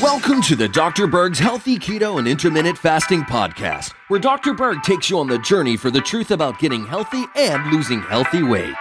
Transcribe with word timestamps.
Welcome 0.00 0.40
to 0.42 0.56
the 0.56 0.70
Dr. 0.72 1.06
Berg's 1.06 1.38
Healthy 1.38 1.78
Keto 1.78 2.18
and 2.18 2.26
Intermittent 2.26 2.78
Fasting 2.78 3.20
Podcast, 3.22 3.92
where 4.08 4.18
Dr. 4.18 4.54
Berg 4.54 4.82
takes 4.82 5.10
you 5.10 5.18
on 5.18 5.26
the 5.26 5.38
journey 5.40 5.76
for 5.76 5.90
the 5.90 6.00
truth 6.00 6.30
about 6.30 6.58
getting 6.58 6.86
healthy 6.86 7.24
and 7.36 7.70
losing 7.70 8.00
healthy 8.00 8.42
weight. 8.42 8.74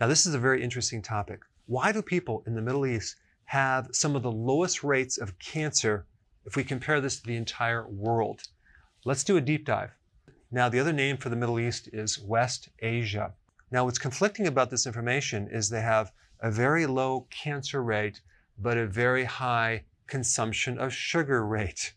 Now, 0.00 0.06
this 0.06 0.24
is 0.24 0.32
a 0.32 0.38
very 0.38 0.62
interesting 0.62 1.02
topic. 1.02 1.40
Why 1.66 1.92
do 1.92 2.00
people 2.00 2.42
in 2.46 2.54
the 2.54 2.62
Middle 2.62 2.86
East 2.86 3.16
have 3.44 3.88
some 3.92 4.16
of 4.16 4.22
the 4.22 4.32
lowest 4.32 4.82
rates 4.82 5.18
of 5.18 5.38
cancer 5.38 6.06
if 6.50 6.56
we 6.56 6.64
compare 6.64 7.00
this 7.00 7.20
to 7.20 7.26
the 7.28 7.36
entire 7.36 7.86
world? 7.86 8.42
Let's 9.04 9.22
do 9.22 9.36
a 9.36 9.40
deep 9.40 9.64
dive. 9.64 9.92
Now, 10.50 10.68
the 10.68 10.80
other 10.80 10.92
name 10.92 11.16
for 11.16 11.28
the 11.28 11.36
Middle 11.36 11.60
East 11.60 11.88
is 11.92 12.18
West 12.18 12.70
Asia. 12.80 13.34
Now, 13.70 13.84
what's 13.84 14.00
conflicting 14.00 14.48
about 14.48 14.68
this 14.68 14.84
information 14.84 15.46
is 15.46 15.68
they 15.68 15.80
have 15.80 16.10
a 16.40 16.50
very 16.50 16.86
low 16.86 17.28
cancer 17.30 17.84
rate, 17.84 18.20
but 18.58 18.76
a 18.76 18.88
very 18.88 19.22
high 19.22 19.84
consumption 20.08 20.76
of 20.76 20.92
sugar 20.92 21.46
rate. 21.46 21.94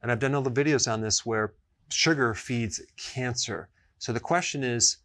And 0.00 0.12
I've 0.12 0.20
done 0.20 0.36
all 0.36 0.42
the 0.42 0.52
videos 0.52 0.86
on 0.86 1.00
this 1.00 1.26
where 1.26 1.54
sugar 1.88 2.32
feeds 2.32 2.80
cancer. 2.96 3.68
So 3.98 4.12
the 4.12 4.20
question 4.20 4.62
is, 4.62 4.98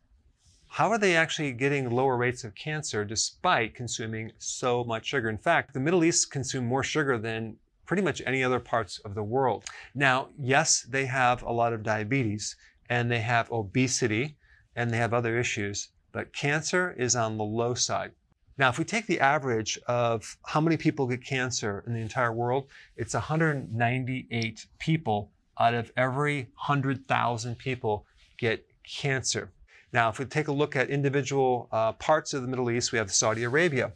how 0.67 0.91
are 0.91 0.99
they 0.99 1.15
actually 1.15 1.53
getting 1.53 1.89
lower 1.89 2.17
rates 2.17 2.43
of 2.43 2.53
cancer 2.53 3.03
despite 3.03 3.73
consuming 3.73 4.31
so 4.37 4.83
much 4.83 5.07
sugar? 5.07 5.27
In 5.27 5.39
fact, 5.39 5.73
the 5.73 5.79
Middle 5.79 6.03
East 6.03 6.29
consume 6.29 6.67
more 6.67 6.83
sugar 6.83 7.17
than 7.17 7.57
pretty 7.91 8.01
much 8.01 8.21
any 8.25 8.41
other 8.41 8.61
parts 8.61 8.99
of 8.99 9.15
the 9.15 9.23
world. 9.23 9.65
Now, 9.93 10.29
yes, 10.39 10.83
they 10.83 11.07
have 11.07 11.43
a 11.43 11.51
lot 11.51 11.73
of 11.73 11.83
diabetes 11.83 12.55
and 12.89 13.11
they 13.11 13.19
have 13.19 13.51
obesity 13.51 14.37
and 14.77 14.89
they 14.89 14.95
have 14.95 15.13
other 15.13 15.37
issues, 15.37 15.89
but 16.13 16.31
cancer 16.31 16.95
is 16.97 17.17
on 17.17 17.35
the 17.35 17.43
low 17.43 17.73
side. 17.73 18.13
Now, 18.57 18.69
if 18.69 18.79
we 18.79 18.85
take 18.85 19.07
the 19.07 19.19
average 19.19 19.77
of 19.89 20.37
how 20.45 20.61
many 20.61 20.77
people 20.77 21.05
get 21.05 21.21
cancer 21.21 21.83
in 21.85 21.91
the 21.93 21.99
entire 21.99 22.31
world, 22.31 22.69
it's 22.95 23.13
198 23.13 24.65
people 24.79 25.29
out 25.59 25.73
of 25.73 25.91
every 25.97 26.43
100,000 26.55 27.57
people 27.57 28.05
get 28.37 28.65
cancer. 28.87 29.51
Now, 29.91 30.07
if 30.07 30.17
we 30.17 30.23
take 30.23 30.47
a 30.47 30.53
look 30.53 30.77
at 30.77 30.89
individual 30.89 31.67
uh, 31.73 31.91
parts 31.91 32.33
of 32.33 32.41
the 32.41 32.47
Middle 32.47 32.71
East, 32.71 32.93
we 32.93 32.97
have 32.99 33.11
Saudi 33.11 33.43
Arabia. 33.43 33.91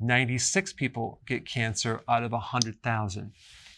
96 0.00 0.72
people 0.74 1.20
get 1.26 1.44
cancer 1.46 2.00
out 2.08 2.22
of 2.22 2.32
100,000. 2.32 3.32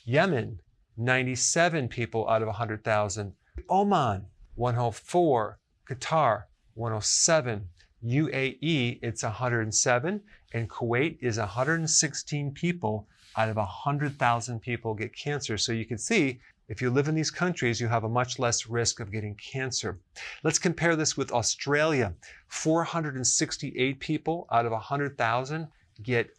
Yemen, 0.05 0.61
97 0.97 1.89
people 1.89 2.29
out 2.29 2.43
of 2.43 2.49
100,000. 2.49 3.33
Oman, 3.71 4.27
104. 4.55 5.59
Qatar, 5.89 6.45
107. 6.75 7.69
UAE, 8.05 8.99
it's 9.03 9.23
107. 9.23 10.21
And 10.53 10.69
Kuwait 10.69 11.19
is 11.21 11.39
116 11.39 12.53
people 12.53 13.07
out 13.37 13.49
of 13.49 13.57
100,000 13.57 14.61
people 14.61 14.95
get 14.95 15.17
cancer. 15.17 15.57
So 15.57 15.73
you 15.73 15.87
can 15.87 15.99
see 15.99 16.41
if 16.69 16.81
you 16.81 16.91
live 16.91 17.09
in 17.09 17.17
these 17.17 17.33
countries, 17.33 17.81
you 17.81 17.89
have 17.89 18.05
a 18.05 18.09
much 18.09 18.39
less 18.39 18.67
risk 18.67 19.01
of 19.01 19.11
getting 19.11 19.35
cancer. 19.35 19.99
Let's 20.45 20.59
compare 20.59 20.95
this 20.95 21.17
with 21.17 21.33
Australia. 21.33 22.15
468 22.49 23.99
people 23.99 24.47
out 24.53 24.67
of 24.67 24.73
100,000 24.73 25.69
get 26.03 26.31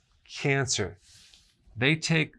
cancer. 0.41 0.97
They 1.75 1.95
take 1.95 2.33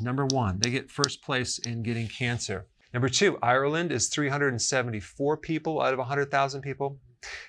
number 0.00 0.26
one, 0.26 0.58
they 0.58 0.70
get 0.70 0.90
first 0.90 1.22
place 1.22 1.58
in 1.58 1.82
getting 1.82 2.08
cancer. 2.08 2.66
Number 2.92 3.08
two, 3.08 3.38
Ireland 3.42 3.92
is 3.92 4.08
374 4.08 5.36
people 5.36 5.80
out 5.80 5.92
of 5.92 5.98
100,000 5.98 6.60
people. 6.60 6.98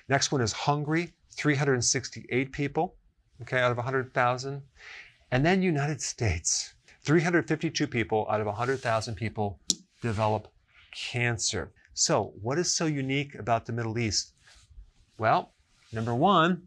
Next 0.08 0.30
one 0.30 0.40
is 0.40 0.52
Hungary, 0.52 1.14
368 1.32 2.52
people, 2.52 2.94
okay, 3.40 3.58
out 3.58 3.72
of 3.72 3.76
100,000. 3.78 4.62
And 5.30 5.44
then 5.44 5.62
United 5.62 6.00
States, 6.00 6.74
352 7.02 7.86
people 7.86 8.26
out 8.30 8.40
of 8.40 8.46
100,000 8.46 9.14
people 9.14 9.58
develop 10.00 10.48
cancer. 10.94 11.72
So, 11.94 12.32
what 12.40 12.58
is 12.58 12.72
so 12.72 12.86
unique 12.86 13.34
about 13.34 13.66
the 13.66 13.72
Middle 13.72 13.98
East? 13.98 14.34
Well, 15.18 15.52
number 15.92 16.14
one, 16.14 16.62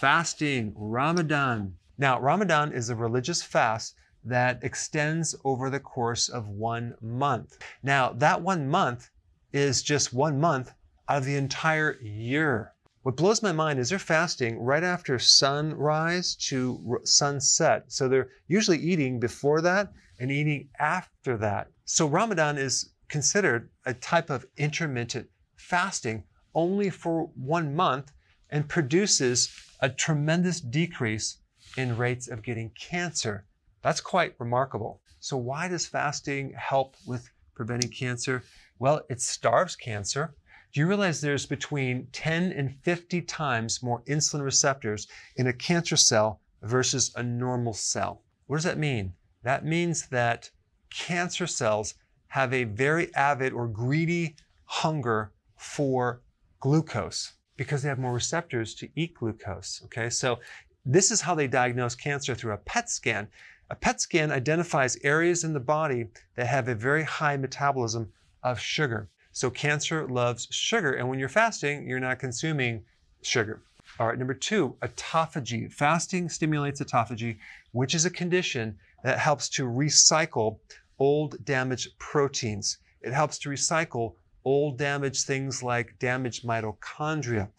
fasting, 0.00 0.72
Ramadan. 0.76 1.74
Now, 1.98 2.20
Ramadan 2.20 2.72
is 2.72 2.88
a 2.88 2.94
religious 2.94 3.42
fast 3.42 3.96
that 4.24 4.62
extends 4.62 5.34
over 5.44 5.70
the 5.70 5.80
course 5.80 6.28
of 6.28 6.46
one 6.46 6.94
month. 7.00 7.58
Now, 7.82 8.12
that 8.12 8.40
one 8.40 8.68
month 8.68 9.10
is 9.52 9.82
just 9.82 10.12
one 10.12 10.38
month 10.38 10.72
out 11.08 11.18
of 11.18 11.24
the 11.24 11.34
entire 11.34 11.98
year. 12.00 12.74
What 13.02 13.16
blows 13.16 13.42
my 13.42 13.50
mind 13.50 13.80
is 13.80 13.88
they're 13.88 13.98
fasting 13.98 14.60
right 14.60 14.84
after 14.84 15.18
sunrise 15.18 16.36
to 16.48 17.00
sunset. 17.02 17.86
So 17.88 18.08
they're 18.08 18.28
usually 18.46 18.78
eating 18.78 19.18
before 19.18 19.60
that 19.62 19.92
and 20.20 20.30
eating 20.30 20.68
after 20.78 21.36
that. 21.38 21.72
So 21.86 22.06
Ramadan 22.06 22.56
is 22.56 22.90
considered 23.08 23.70
a 23.84 23.94
type 23.94 24.30
of 24.30 24.46
intermittent 24.56 25.28
fasting 25.56 26.22
only 26.54 26.88
for 26.88 27.30
one 27.34 27.74
month 27.74 28.12
and 28.50 28.68
produces 28.68 29.50
a 29.80 29.88
tremendous 29.88 30.60
decrease 30.60 31.38
in 31.76 31.96
rates 31.96 32.28
of 32.28 32.42
getting 32.42 32.70
cancer. 32.70 33.44
That's 33.82 34.00
quite 34.00 34.34
remarkable. 34.38 35.00
So 35.20 35.36
why 35.36 35.68
does 35.68 35.86
fasting 35.86 36.52
help 36.56 36.96
with 37.06 37.28
preventing 37.54 37.90
cancer? 37.90 38.42
Well, 38.78 39.02
it 39.08 39.20
starves 39.20 39.76
cancer. 39.76 40.34
Do 40.72 40.80
you 40.80 40.86
realize 40.86 41.20
there's 41.20 41.46
between 41.46 42.08
10 42.12 42.52
and 42.52 42.76
50 42.82 43.22
times 43.22 43.82
more 43.82 44.02
insulin 44.02 44.42
receptors 44.42 45.08
in 45.36 45.46
a 45.46 45.52
cancer 45.52 45.96
cell 45.96 46.40
versus 46.62 47.12
a 47.16 47.22
normal 47.22 47.72
cell? 47.72 48.22
What 48.46 48.56
does 48.56 48.64
that 48.64 48.78
mean? 48.78 49.14
That 49.42 49.64
means 49.64 50.08
that 50.08 50.50
cancer 50.90 51.46
cells 51.46 51.94
have 52.28 52.52
a 52.52 52.64
very 52.64 53.14
avid 53.14 53.52
or 53.52 53.66
greedy 53.66 54.36
hunger 54.64 55.32
for 55.56 56.20
glucose 56.60 57.32
because 57.58 57.82
they 57.82 57.90
have 57.90 57.98
more 57.98 58.14
receptors 58.14 58.74
to 58.76 58.88
eat 58.94 59.12
glucose. 59.12 59.82
Okay, 59.84 60.08
so 60.08 60.38
this 60.86 61.10
is 61.10 61.20
how 61.20 61.34
they 61.34 61.46
diagnose 61.46 61.94
cancer 61.94 62.34
through 62.34 62.54
a 62.54 62.56
PET 62.56 62.88
scan. 62.88 63.28
A 63.68 63.74
PET 63.74 64.00
scan 64.00 64.32
identifies 64.32 64.96
areas 65.02 65.44
in 65.44 65.52
the 65.52 65.60
body 65.60 66.06
that 66.36 66.46
have 66.46 66.68
a 66.68 66.74
very 66.74 67.02
high 67.02 67.36
metabolism 67.36 68.10
of 68.42 68.58
sugar. 68.58 69.10
So 69.32 69.50
cancer 69.50 70.08
loves 70.08 70.48
sugar, 70.50 70.94
and 70.94 71.06
when 71.06 71.18
you're 71.18 71.28
fasting, 71.28 71.86
you're 71.86 72.00
not 72.00 72.18
consuming 72.18 72.84
sugar. 73.22 73.60
All 73.98 74.06
right, 74.06 74.18
number 74.18 74.34
two, 74.34 74.76
autophagy. 74.82 75.70
Fasting 75.70 76.28
stimulates 76.28 76.80
autophagy, 76.80 77.38
which 77.72 77.94
is 77.94 78.06
a 78.06 78.10
condition 78.10 78.78
that 79.02 79.18
helps 79.18 79.48
to 79.50 79.64
recycle 79.64 80.58
old 80.98 81.44
damaged 81.44 81.98
proteins. 81.98 82.78
It 83.02 83.12
helps 83.12 83.38
to 83.38 83.48
recycle 83.48 84.14
old 84.48 84.78
damaged 84.78 85.26
things 85.26 85.62
like 85.62 85.98
damaged 85.98 86.42
mitochondria. 86.42 87.50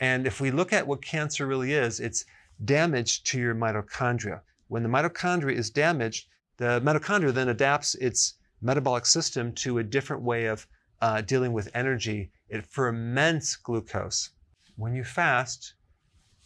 And 0.00 0.26
if 0.26 0.42
we 0.42 0.50
look 0.50 0.74
at 0.74 0.86
what 0.86 1.02
cancer 1.02 1.46
really 1.46 1.72
is, 1.72 2.00
it's 2.00 2.26
damage 2.64 3.22
to 3.24 3.40
your 3.40 3.54
mitochondria. 3.54 4.42
When 4.68 4.82
the 4.82 4.88
mitochondria 4.90 5.56
is 5.56 5.70
damaged, 5.70 6.26
the 6.58 6.82
mitochondria 6.84 7.32
then 7.32 7.48
adapts 7.48 7.94
its 7.94 8.34
metabolic 8.60 9.06
system 9.06 9.52
to 9.52 9.78
a 9.78 9.82
different 9.82 10.22
way 10.22 10.44
of 10.46 10.66
uh, 11.00 11.22
dealing 11.22 11.54
with 11.54 11.74
energy. 11.74 12.30
It 12.48 12.66
ferments 12.66 13.56
glucose. 13.56 14.30
When 14.76 14.94
you 14.94 15.04
fast, 15.04 15.74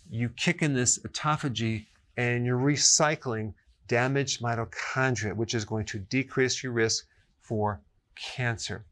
you 0.08 0.28
kick 0.28 0.62
in 0.62 0.74
this 0.74 1.00
autophagy 1.00 1.86
and 2.16 2.46
you're 2.46 2.58
recycling 2.58 3.52
damaged 3.88 4.42
mitochondria, 4.42 5.34
which 5.34 5.54
is 5.54 5.64
going 5.64 5.86
to 5.86 5.98
decrease 5.98 6.62
your 6.62 6.72
risk 6.72 7.04
for 7.40 7.80
cancer. 8.14 8.84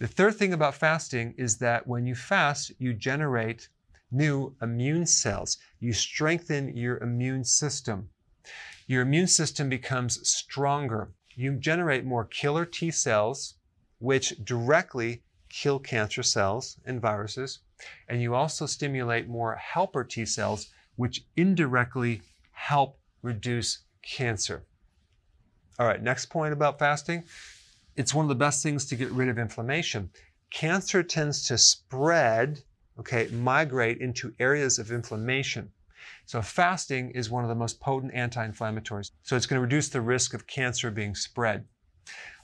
The 0.00 0.08
third 0.08 0.34
thing 0.34 0.52
about 0.52 0.74
fasting 0.74 1.34
is 1.38 1.58
that 1.58 1.86
when 1.86 2.04
you 2.06 2.14
fast, 2.14 2.72
you 2.78 2.94
generate 2.94 3.68
new 4.10 4.54
immune 4.60 5.06
cells. 5.06 5.58
You 5.78 5.92
strengthen 5.92 6.76
your 6.76 6.98
immune 6.98 7.44
system. 7.44 8.08
Your 8.86 9.02
immune 9.02 9.28
system 9.28 9.68
becomes 9.68 10.28
stronger. 10.28 11.12
You 11.36 11.52
generate 11.56 12.04
more 12.04 12.24
killer 12.24 12.64
T 12.64 12.90
cells, 12.90 13.54
which 13.98 14.44
directly 14.44 15.22
kill 15.48 15.78
cancer 15.78 16.22
cells 16.22 16.78
and 16.84 17.00
viruses. 17.00 17.60
And 18.08 18.20
you 18.20 18.34
also 18.34 18.66
stimulate 18.66 19.28
more 19.28 19.54
helper 19.54 20.04
T 20.04 20.26
cells, 20.26 20.70
which 20.96 21.24
indirectly 21.36 22.22
help 22.50 22.98
reduce 23.22 23.84
cancer. 24.02 24.64
All 25.78 25.86
right, 25.86 26.02
next 26.02 26.26
point 26.26 26.52
about 26.52 26.78
fasting. 26.78 27.24
It's 27.96 28.12
one 28.12 28.24
of 28.24 28.28
the 28.28 28.34
best 28.34 28.62
things 28.62 28.86
to 28.86 28.96
get 28.96 29.10
rid 29.12 29.28
of 29.28 29.38
inflammation. 29.38 30.10
Cancer 30.50 31.02
tends 31.02 31.46
to 31.46 31.56
spread, 31.56 32.60
okay, 32.98 33.28
migrate 33.32 33.98
into 33.98 34.34
areas 34.40 34.78
of 34.78 34.90
inflammation. 34.90 35.70
So 36.26 36.42
fasting 36.42 37.10
is 37.10 37.30
one 37.30 37.44
of 37.44 37.48
the 37.48 37.54
most 37.54 37.80
potent 37.80 38.12
anti-inflammatories. 38.14 39.10
So 39.22 39.36
it's 39.36 39.46
going 39.46 39.58
to 39.58 39.62
reduce 39.62 39.88
the 39.88 40.00
risk 40.00 40.34
of 40.34 40.46
cancer 40.46 40.90
being 40.90 41.14
spread. 41.14 41.66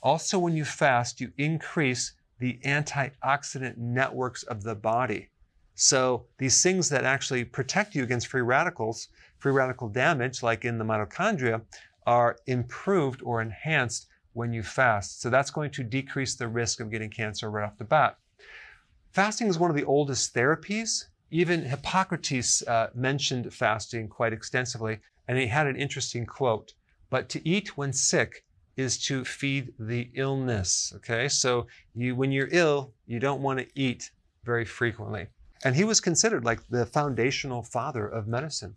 Also, 0.03 0.39
when 0.39 0.57
you 0.57 0.65
fast, 0.65 1.21
you 1.21 1.33
increase 1.37 2.15
the 2.39 2.59
antioxidant 2.65 3.77
networks 3.77 4.45
of 4.45 4.63
the 4.63 4.75
body. 4.75 5.31
So 5.75 6.27
these 6.39 6.63
things 6.63 6.89
that 6.91 7.05
actually 7.05 7.45
protect 7.45 7.95
you 7.95 8.03
against 8.03 8.29
free 8.29 8.43
radicals, 8.43 9.09
free 9.39 9.53
radical 9.53 9.89
damage, 9.89 10.43
like 10.43 10.65
in 10.65 10.79
the 10.79 10.85
mitochondria, 10.85 11.63
are 12.07 12.37
improved 12.47 13.21
or 13.23 13.43
enhanced 13.43 14.07
when 14.33 14.53
you 14.53 14.63
fast. 14.63 15.21
So 15.21 15.31
that's 15.31 15.51
going 15.51 15.71
to 15.73 15.83
decrease 15.83 16.35
the 16.35 16.49
risk 16.49 16.81
of 16.81 16.91
getting 16.91 17.11
cancer 17.11 17.51
right 17.51 17.65
off 17.65 17.79
the 17.79 17.85
bat. 17.85 18.17
Fasting 19.13 19.49
is 19.49 19.59
one 19.59 19.71
of 19.71 19.77
the 19.77 19.85
oldest 19.85 20.35
therapies. 20.35 21.07
Even 21.31 21.65
Hippocrates 21.65 22.63
uh, 22.67 22.91
mentioned 22.95 23.53
fasting 23.53 24.09
quite 24.09 24.33
extensively, 24.33 24.99
and 25.29 25.39
he 25.39 25.47
had 25.47 25.67
an 25.67 25.77
interesting 25.77 26.27
quote. 26.27 26.75
But 27.09 27.29
to 27.31 27.49
eat 27.49 27.77
when 27.77 27.93
sick 27.93 28.45
is 28.77 28.99
to 29.07 29.25
feed 29.25 29.73
the 29.79 30.11
illness. 30.15 30.93
Okay, 30.97 31.29
so 31.29 31.67
you, 31.95 32.15
when 32.15 32.33
you're 32.33 32.49
ill, 32.51 32.93
you 33.07 33.19
don't 33.19 33.43
want 33.43 33.59
to 33.59 33.67
eat 33.75 34.11
very 34.45 34.65
frequently. 34.65 35.27
And 35.65 35.77
he 35.77 35.85
was 35.85 36.01
considered 36.01 36.45
like 36.45 36.61
the 36.69 36.87
foundational 36.87 37.63
father 37.63 38.07
of 38.07 38.27
medicine. 38.27 38.77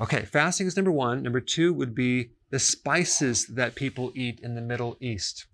Okay, 0.00 0.24
fasting 0.24 0.66
is 0.66 0.76
number 0.76 0.90
one. 0.90 1.22
Number 1.22 1.40
two 1.40 1.72
would 1.72 1.94
be 1.94 2.30
the 2.50 2.58
spices 2.58 3.46
that 3.46 3.76
people 3.76 4.10
eat 4.16 4.40
in 4.40 4.56
the 4.56 4.60
Middle 4.60 4.96
East. 5.00 5.46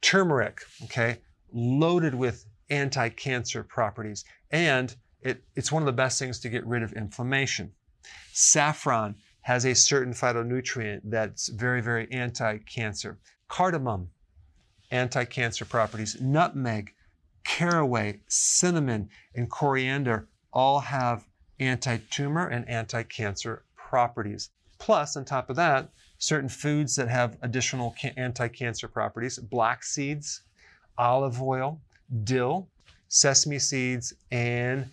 Turmeric, 0.00 0.62
okay, 0.84 1.18
loaded 1.52 2.14
with 2.14 2.44
anti 2.70 3.08
cancer 3.08 3.62
properties, 3.62 4.24
and 4.50 4.96
it, 5.22 5.44
it's 5.54 5.70
one 5.70 5.82
of 5.82 5.86
the 5.86 5.92
best 5.92 6.18
things 6.18 6.40
to 6.40 6.48
get 6.48 6.66
rid 6.66 6.82
of 6.82 6.92
inflammation. 6.92 7.72
Saffron 8.32 9.14
has 9.42 9.64
a 9.64 9.74
certain 9.74 10.12
phytonutrient 10.12 11.02
that's 11.04 11.48
very, 11.48 11.80
very 11.80 12.10
anti 12.10 12.58
cancer. 12.58 13.18
Cardamom, 13.46 14.10
anti 14.90 15.24
cancer 15.24 15.64
properties. 15.64 16.20
Nutmeg, 16.20 16.94
caraway, 17.44 18.20
cinnamon, 18.26 19.08
and 19.36 19.48
coriander 19.48 20.28
all 20.52 20.80
have 20.80 21.28
anti 21.60 21.98
tumor 22.10 22.48
and 22.48 22.68
anti 22.68 23.04
cancer 23.04 23.64
properties. 23.88 24.50
Plus, 24.78 25.16
on 25.16 25.24
top 25.24 25.50
of 25.50 25.56
that, 25.56 25.88
certain 26.18 26.48
foods 26.48 26.94
that 26.96 27.08
have 27.08 27.36
additional 27.42 27.94
anti 28.16 28.48
cancer 28.48 28.86
properties 28.86 29.38
black 29.38 29.82
seeds, 29.82 30.42
olive 30.98 31.40
oil, 31.42 31.80
dill, 32.24 32.68
sesame 33.08 33.58
seeds, 33.58 34.12
and 34.30 34.86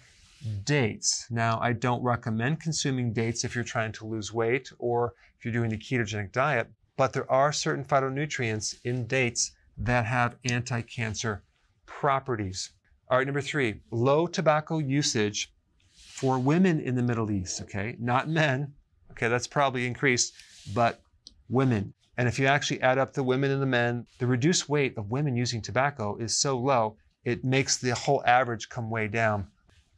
dates. 0.64 1.28
Now, 1.30 1.60
I 1.62 1.74
don't 1.74 2.04
recommend 2.04 2.62
consuming 2.62 3.14
dates 3.14 3.44
if 3.44 3.54
you're 3.54 3.64
trying 3.64 3.92
to 3.94 4.08
lose 4.08 4.34
weight 4.34 4.72
or 4.80 5.14
if 5.38 5.44
you're 5.44 5.54
doing 5.54 5.74
a 5.74 5.78
ketogenic 5.78 6.32
diet, 6.32 6.68
but 6.98 7.14
there 7.14 7.30
are 7.32 7.52
certain 7.52 7.84
phytonutrients 7.84 8.76
in 8.84 9.06
dates 9.08 9.52
that 9.78 10.06
have 10.06 10.38
anti 10.50 10.82
cancer 10.82 11.44
properties. 11.86 12.72
All 13.10 13.18
right, 13.18 13.28
number 13.28 13.42
three, 13.42 13.82
low 13.92 14.26
tobacco 14.26 14.80
usage 14.80 15.52
for 15.92 16.40
women 16.40 16.80
in 16.80 16.96
the 16.96 17.04
Middle 17.04 17.30
East, 17.30 17.62
okay? 17.62 17.96
Not 18.00 18.30
men, 18.30 18.74
okay? 19.16 19.28
That's 19.28 19.48
probably 19.48 19.86
increased, 19.86 20.34
but 20.74 21.02
women. 21.50 21.94
And 22.18 22.28
if 22.28 22.40
you 22.40 22.48
actually 22.48 22.82
add 22.82 22.98
up 22.98 23.14
the 23.14 23.24
women 23.24 23.52
and 23.52 23.62
the 23.62 23.66
men, 23.66 24.06
the 24.20 24.28
reduced 24.28 24.70
weight 24.70 24.98
of 24.98 25.12
women 25.12 25.36
using 25.36 25.62
tobacco 25.62 26.16
is 26.18 26.38
so 26.38 26.58
low, 26.58 26.96
it 27.26 27.44
makes 27.44 27.78
the 27.78 27.94
whole 27.94 28.24
average 28.26 28.70
come 28.70 28.90
way 28.90 29.08
down. 29.08 29.48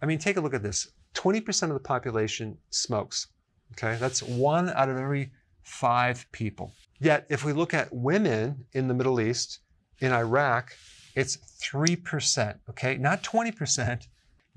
I 0.01 0.05
mean, 0.05 0.17
take 0.17 0.37
a 0.37 0.41
look 0.41 0.53
at 0.53 0.63
this 0.63 0.91
20% 1.13 1.63
of 1.63 1.69
the 1.69 1.79
population 1.79 2.57
smokes. 2.69 3.27
Okay, 3.73 3.97
that's 3.99 4.23
one 4.23 4.69
out 4.69 4.89
of 4.89 4.97
every 4.97 5.31
five 5.63 6.25
people. 6.31 6.71
Yet, 6.99 7.27
if 7.29 7.43
we 7.43 7.53
look 7.53 7.73
at 7.73 7.93
women 7.93 8.65
in 8.73 8.87
the 8.87 8.93
Middle 8.93 9.19
East, 9.19 9.59
in 9.99 10.11
Iraq, 10.11 10.73
it's 11.15 11.37
3%, 11.61 12.55
okay, 12.69 12.97
not 12.97 13.23
20%. 13.23 14.07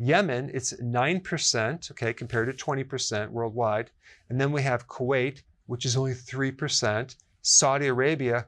Yemen, 0.02 0.50
it's 0.54 0.72
9%, 0.80 1.90
okay, 1.90 2.14
compared 2.14 2.56
to 2.56 2.64
20% 2.64 3.28
worldwide. 3.28 3.90
And 4.30 4.40
then 4.40 4.50
we 4.50 4.62
have 4.62 4.88
Kuwait, 4.88 5.42
which 5.66 5.84
is 5.84 5.94
only 5.94 6.14
3%, 6.14 7.16
Saudi 7.42 7.86
Arabia, 7.86 8.46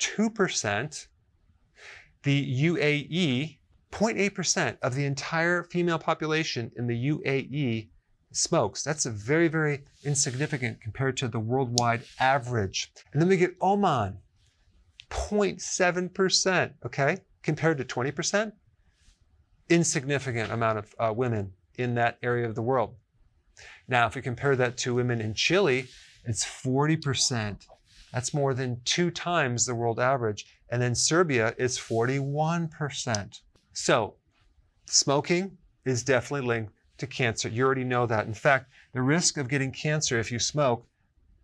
2%, 0.00 1.06
the 2.24 2.64
UAE, 2.64 3.58
0.8% 3.92 4.76
of 4.82 4.96
the 4.96 5.04
entire 5.04 5.62
female 5.62 6.00
population 6.00 6.72
in 6.76 6.88
the 6.88 7.10
UAE 7.10 7.90
smokes. 8.32 8.82
That's 8.82 9.06
a 9.06 9.10
very, 9.10 9.46
very 9.46 9.84
insignificant 10.02 10.80
compared 10.80 11.16
to 11.18 11.28
the 11.28 11.38
worldwide 11.38 12.02
average. 12.18 12.92
And 13.12 13.22
then 13.22 13.28
we 13.28 13.36
get 13.36 13.54
Oman, 13.62 14.18
0.7%, 15.10 16.72
okay, 16.84 17.18
compared 17.42 17.78
to 17.78 17.84
20%. 17.84 18.52
Insignificant 19.70 20.50
amount 20.50 20.78
of 20.78 20.94
uh, 20.98 21.12
women 21.14 21.52
in 21.76 21.94
that 21.94 22.18
area 22.22 22.46
of 22.46 22.54
the 22.54 22.62
world. 22.62 22.94
Now, 23.86 24.06
if 24.06 24.14
we 24.14 24.22
compare 24.22 24.56
that 24.56 24.76
to 24.78 24.94
women 24.94 25.20
in 25.20 25.34
Chile, 25.34 25.86
it's 26.24 26.44
40%. 26.44 27.66
That's 28.12 28.34
more 28.34 28.54
than 28.54 28.80
two 28.84 29.10
times 29.10 29.66
the 29.66 29.74
world 29.74 30.00
average. 30.00 30.46
And 30.70 30.80
then 30.80 30.94
Serbia 30.94 31.54
is 31.58 31.78
41%. 31.78 33.40
So, 33.72 34.14
smoking 34.86 35.56
is 35.84 36.02
definitely 36.02 36.46
linked 36.46 36.72
to 36.98 37.06
cancer. 37.06 37.48
You 37.48 37.64
already 37.64 37.84
know 37.84 38.06
that. 38.06 38.26
In 38.26 38.34
fact, 38.34 38.70
the 38.92 39.02
risk 39.02 39.36
of 39.36 39.48
getting 39.48 39.72
cancer 39.72 40.18
if 40.18 40.32
you 40.32 40.38
smoke 40.38 40.86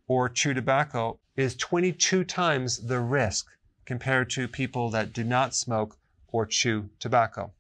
or 0.07 0.29
chew 0.29 0.53
tobacco 0.53 1.19
is 1.37 1.57
22 1.57 2.25
times 2.25 2.87
the 2.87 3.01
risk 3.01 3.47
compared 3.85 4.31
to 4.31 4.49
people 4.49 4.91
that 4.91 5.13
do 5.13 5.25
not 5.25 5.55
smoke 5.55 5.97
or 6.29 6.47
chew 6.47 6.89
tobacco. 6.99 7.53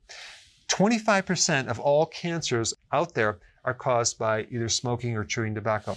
25% 0.68 1.68
of 1.68 1.78
all 1.78 2.06
cancers 2.06 2.74
out 2.92 3.14
there 3.14 3.38
are 3.64 3.74
caused 3.74 4.18
by 4.18 4.46
either 4.50 4.68
smoking 4.68 5.16
or 5.16 5.24
chewing 5.24 5.54
tobacco. 5.54 5.96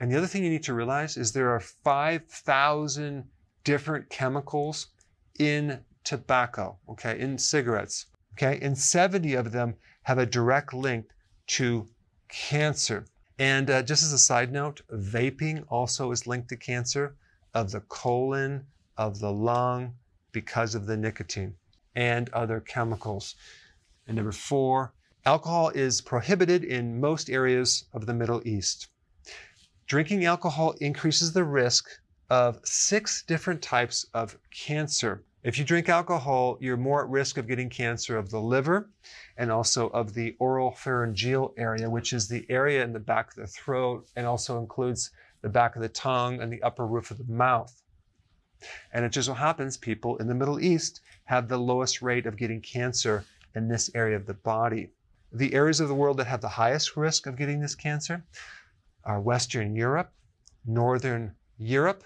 And 0.00 0.10
the 0.10 0.16
other 0.16 0.26
thing 0.26 0.42
you 0.42 0.50
need 0.50 0.64
to 0.64 0.74
realize 0.74 1.16
is 1.16 1.32
there 1.32 1.50
are 1.50 1.60
5,000 1.60 3.24
different 3.64 4.10
chemicals 4.10 4.88
in 5.38 5.80
tobacco, 6.04 6.76
okay, 6.88 7.18
in 7.20 7.38
cigarettes, 7.38 8.06
okay, 8.34 8.58
and 8.60 8.76
70 8.76 9.34
of 9.34 9.52
them 9.52 9.74
have 10.02 10.18
a 10.18 10.26
direct 10.26 10.74
link 10.74 11.06
to 11.46 11.86
cancer. 12.28 13.04
And 13.38 13.70
uh, 13.70 13.82
just 13.82 14.02
as 14.02 14.12
a 14.12 14.18
side 14.18 14.52
note, 14.52 14.82
vaping 14.90 15.64
also 15.68 16.10
is 16.10 16.26
linked 16.26 16.48
to 16.48 16.56
cancer 16.56 17.14
of 17.54 17.70
the 17.70 17.80
colon, 17.80 18.66
of 18.96 19.20
the 19.20 19.32
lung, 19.32 19.94
because 20.32 20.74
of 20.74 20.86
the 20.86 20.96
nicotine 20.96 21.54
and 21.94 22.28
other 22.30 22.60
chemicals. 22.60 23.34
And 24.06 24.16
number 24.16 24.32
four, 24.32 24.92
alcohol 25.24 25.70
is 25.70 26.00
prohibited 26.00 26.64
in 26.64 27.00
most 27.00 27.30
areas 27.30 27.84
of 27.92 28.06
the 28.06 28.14
Middle 28.14 28.42
East. 28.46 28.88
Drinking 29.86 30.24
alcohol 30.24 30.74
increases 30.80 31.32
the 31.32 31.44
risk 31.44 31.88
of 32.30 32.58
six 32.64 33.22
different 33.22 33.62
types 33.62 34.06
of 34.14 34.38
cancer. 34.50 35.22
If 35.42 35.58
you 35.58 35.64
drink 35.64 35.88
alcohol, 35.88 36.56
you're 36.60 36.76
more 36.76 37.04
at 37.04 37.10
risk 37.10 37.36
of 37.36 37.46
getting 37.46 37.68
cancer 37.68 38.16
of 38.16 38.30
the 38.30 38.40
liver 38.40 38.90
and 39.36 39.50
also 39.50 39.88
of 39.88 40.14
the 40.14 40.36
oral 40.38 40.70
pharyngeal 40.70 41.52
area, 41.56 41.90
which 41.90 42.12
is 42.12 42.28
the 42.28 42.46
area 42.48 42.82
in 42.84 42.92
the 42.92 43.00
back 43.00 43.28
of 43.30 43.34
the 43.34 43.46
throat 43.46 44.08
and 44.16 44.26
also 44.26 44.58
includes 44.58 45.10
the 45.42 45.48
back 45.48 45.76
of 45.76 45.82
the 45.82 45.88
tongue 45.88 46.40
and 46.40 46.52
the 46.52 46.62
upper 46.62 46.86
roof 46.86 47.10
of 47.10 47.18
the 47.18 47.32
mouth. 47.32 47.82
And 48.92 49.04
it 49.04 49.10
just 49.10 49.26
so 49.26 49.34
happens 49.34 49.76
people 49.76 50.16
in 50.18 50.28
the 50.28 50.34
Middle 50.34 50.60
East 50.60 51.00
have 51.24 51.48
the 51.48 51.58
lowest 51.58 52.00
rate 52.02 52.26
of 52.26 52.36
getting 52.36 52.60
cancer 52.60 53.24
in 53.54 53.68
this 53.68 53.90
area 53.94 54.16
of 54.16 54.26
the 54.26 54.34
body. 54.34 54.90
The 55.32 55.54
areas 55.54 55.80
of 55.80 55.88
the 55.88 55.94
world 55.94 56.18
that 56.18 56.26
have 56.26 56.40
the 56.40 56.48
highest 56.48 56.96
risk 56.96 57.26
of 57.26 57.36
getting 57.36 57.60
this 57.60 57.74
cancer 57.74 58.24
are 59.04 59.20
Western 59.20 59.74
Europe, 59.74 60.12
Northern 60.66 61.34
Europe, 61.58 62.04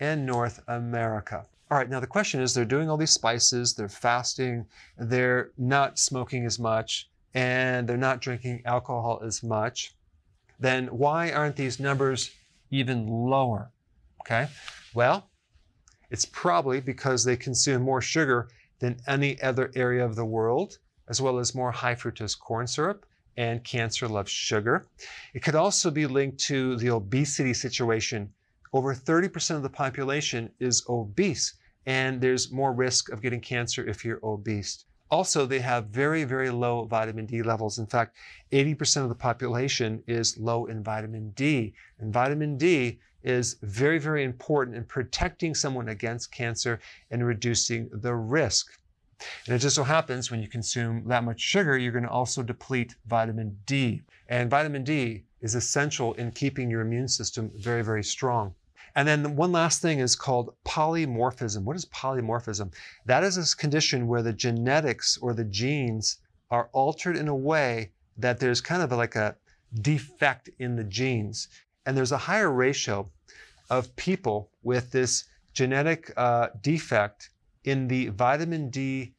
and 0.00 0.24
North 0.24 0.62
America. 0.68 1.44
All 1.70 1.76
right, 1.76 1.90
now 1.90 2.00
the 2.00 2.06
question 2.06 2.40
is 2.40 2.54
they're 2.54 2.64
doing 2.64 2.88
all 2.88 2.96
these 2.96 3.10
spices, 3.10 3.74
they're 3.74 3.88
fasting, 3.88 4.64
they're 4.96 5.50
not 5.58 5.98
smoking 5.98 6.46
as 6.46 6.58
much, 6.58 7.10
and 7.34 7.86
they're 7.86 7.96
not 7.96 8.20
drinking 8.20 8.62
alcohol 8.64 9.20
as 9.22 9.42
much. 9.42 9.94
Then 10.58 10.86
why 10.86 11.30
aren't 11.30 11.56
these 11.56 11.78
numbers 11.78 12.30
even 12.70 13.06
lower? 13.06 13.70
Okay, 14.22 14.48
well, 14.94 15.30
it's 16.10 16.24
probably 16.24 16.80
because 16.80 17.24
they 17.24 17.36
consume 17.36 17.82
more 17.82 18.00
sugar 18.00 18.48
than 18.78 18.96
any 19.06 19.40
other 19.42 19.70
area 19.74 20.04
of 20.04 20.16
the 20.16 20.24
world, 20.24 20.78
as 21.08 21.20
well 21.20 21.38
as 21.38 21.54
more 21.54 21.70
high 21.70 21.94
fructose 21.94 22.38
corn 22.38 22.66
syrup, 22.66 23.06
and 23.36 23.62
cancer 23.62 24.08
loves 24.08 24.30
sugar. 24.30 24.86
It 25.32 25.42
could 25.42 25.54
also 25.54 25.90
be 25.90 26.06
linked 26.06 26.38
to 26.46 26.76
the 26.76 26.90
obesity 26.90 27.54
situation. 27.54 28.32
Over 28.72 28.94
30% 28.94 29.56
of 29.56 29.62
the 29.62 29.70
population 29.70 30.50
is 30.58 30.84
obese, 30.88 31.54
and 31.86 32.20
there's 32.20 32.50
more 32.52 32.72
risk 32.72 33.10
of 33.10 33.22
getting 33.22 33.40
cancer 33.40 33.88
if 33.88 34.04
you're 34.04 34.20
obese. 34.24 34.84
Also, 35.10 35.46
they 35.46 35.60
have 35.60 35.86
very, 35.86 36.24
very 36.24 36.50
low 36.50 36.84
vitamin 36.84 37.24
D 37.24 37.42
levels. 37.42 37.78
In 37.78 37.86
fact, 37.86 38.16
80% 38.52 39.04
of 39.04 39.08
the 39.08 39.14
population 39.14 40.02
is 40.06 40.36
low 40.36 40.66
in 40.66 40.82
vitamin 40.82 41.30
D. 41.30 41.72
And 41.98 42.12
vitamin 42.12 42.58
D 42.58 42.98
is 43.22 43.56
very, 43.62 43.98
very 43.98 44.22
important 44.24 44.76
in 44.76 44.84
protecting 44.84 45.54
someone 45.54 45.88
against 45.88 46.30
cancer 46.30 46.78
and 47.10 47.26
reducing 47.26 47.88
the 47.90 48.14
risk. 48.14 48.78
And 49.46 49.54
it 49.54 49.58
just 49.58 49.76
so 49.76 49.84
happens 49.84 50.30
when 50.30 50.40
you 50.40 50.48
consume 50.48 51.06
that 51.08 51.24
much 51.24 51.40
sugar, 51.40 51.76
you're 51.76 51.92
going 51.92 52.04
to 52.04 52.10
also 52.10 52.42
deplete 52.42 52.94
vitamin 53.06 53.58
D. 53.66 54.02
And 54.28 54.50
vitamin 54.50 54.84
D 54.84 55.24
is 55.40 55.54
essential 55.54 56.14
in 56.14 56.30
keeping 56.30 56.70
your 56.70 56.82
immune 56.82 57.08
system 57.08 57.50
very, 57.56 57.82
very 57.82 58.04
strong. 58.04 58.54
And 58.94 59.06
then 59.06 59.36
one 59.36 59.52
last 59.52 59.80
thing 59.80 60.00
is 60.00 60.16
called 60.16 60.54
polymorphism. 60.64 61.62
What 61.62 61.76
is 61.76 61.86
polymorphism? 61.86 62.72
That 63.06 63.22
is 63.22 63.36
a 63.38 63.56
condition 63.56 64.08
where 64.08 64.22
the 64.22 64.32
genetics 64.32 65.18
or 65.18 65.34
the 65.34 65.44
genes 65.44 66.18
are 66.50 66.68
altered 66.72 67.16
in 67.16 67.28
a 67.28 67.36
way 67.36 67.92
that 68.16 68.40
there's 68.40 68.60
kind 68.60 68.82
of 68.82 68.90
like 68.92 69.14
a 69.14 69.36
defect 69.82 70.50
in 70.58 70.76
the 70.76 70.84
genes. 70.84 71.48
And 71.86 71.96
there's 71.96 72.12
a 72.12 72.18
higher 72.18 72.50
ratio 72.50 73.10
of 73.70 73.94
people 73.96 74.50
with 74.62 74.90
this 74.90 75.24
genetic 75.52 76.12
uh, 76.16 76.48
defect 76.62 77.30
in 77.64 77.88
the 77.88 78.08
vitamin 78.08 78.70
D 78.70 79.14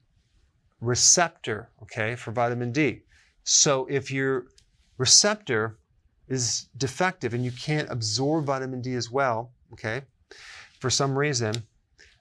receptor, 0.81 1.69
okay, 1.84 2.15
for 2.15 2.31
vitamin 2.31 2.72
D. 2.72 3.01
So 3.43 3.86
if 3.89 4.12
your 4.12 4.46
receptor 4.98 5.77
is 6.27 6.67
defective 6.77 7.34
and 7.34 7.43
you 7.43 7.51
can't 7.51 7.89
absorb 7.89 8.46
vitamin 8.46 8.81
D 8.81 8.93
as 8.96 9.12
well, 9.12 9.51
okay, 9.74 10.01
for 10.79 10.89
some 10.89 11.17
reason, 11.17 11.53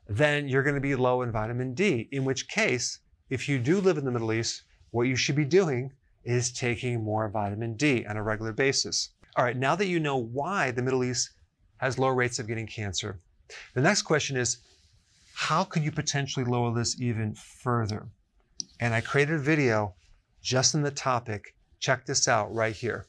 then 0.08 0.48
you're 0.48 0.62
going 0.62 0.74
to 0.74 0.80
be 0.80 0.94
low 0.94 1.22
in 1.22 1.30
vitamin 1.30 1.74
D. 1.74 2.08
In 2.12 2.24
which 2.24 2.48
case, 2.48 3.00
if 3.30 3.48
you 3.48 3.58
do 3.58 3.80
live 3.80 3.98
in 3.98 4.04
the 4.04 4.10
Middle 4.10 4.32
East, 4.32 4.62
what 4.90 5.02
you 5.02 5.16
should 5.16 5.36
be 5.36 5.44
doing 5.44 5.92
is 6.24 6.50
taking 6.50 7.02
more 7.04 7.28
vitamin 7.28 7.74
D 7.74 8.06
on 8.06 8.16
a 8.16 8.22
regular 8.22 8.52
basis. 8.52 9.10
All 9.36 9.44
right, 9.44 9.56
now 9.56 9.76
that 9.76 9.86
you 9.86 10.00
know 10.00 10.16
why 10.16 10.70
the 10.70 10.82
Middle 10.82 11.04
East 11.04 11.30
has 11.76 11.98
low 11.98 12.08
rates 12.08 12.38
of 12.38 12.48
getting 12.48 12.66
cancer, 12.66 13.20
the 13.74 13.80
next 13.80 14.02
question 14.02 14.36
is 14.36 14.58
how 15.38 15.62
could 15.62 15.84
you 15.84 15.92
potentially 15.92 16.44
lower 16.44 16.74
this 16.74 17.00
even 17.00 17.32
further? 17.32 18.08
And 18.80 18.92
I 18.92 19.00
created 19.00 19.36
a 19.36 19.38
video 19.38 19.94
just 20.42 20.74
in 20.74 20.82
the 20.82 20.90
topic. 20.90 21.54
Check 21.78 22.04
this 22.04 22.26
out 22.26 22.52
right 22.52 22.74
here. 22.74 23.06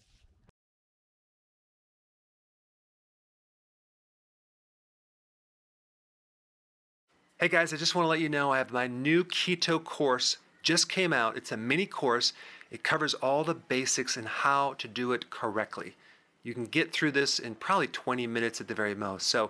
Hey 7.39 7.47
guys, 7.47 7.73
I 7.73 7.77
just 7.77 7.95
want 7.95 8.05
to 8.05 8.09
let 8.09 8.19
you 8.19 8.29
know 8.29 8.51
I 8.51 8.59
have 8.59 8.71
my 8.71 8.85
new 8.85 9.23
keto 9.23 9.83
course 9.83 10.37
just 10.61 10.87
came 10.87 11.11
out. 11.11 11.35
It's 11.35 11.51
a 11.51 11.57
mini 11.57 11.87
course. 11.87 12.33
It 12.69 12.83
covers 12.83 13.15
all 13.15 13.43
the 13.43 13.55
basics 13.55 14.15
and 14.15 14.27
how 14.27 14.75
to 14.75 14.87
do 14.87 15.13
it 15.13 15.31
correctly. 15.31 15.95
You 16.43 16.53
can 16.53 16.67
get 16.67 16.93
through 16.93 17.13
this 17.13 17.39
in 17.39 17.55
probably 17.55 17.87
20 17.87 18.27
minutes 18.27 18.61
at 18.61 18.67
the 18.67 18.75
very 18.75 18.93
most. 18.93 19.25
So 19.25 19.49